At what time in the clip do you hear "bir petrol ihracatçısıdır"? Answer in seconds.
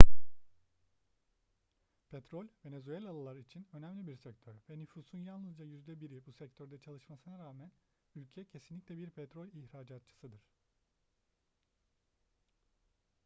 8.97-10.41